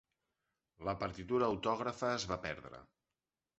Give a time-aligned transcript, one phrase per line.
[0.87, 2.83] La partitura autògrafa es va perdre.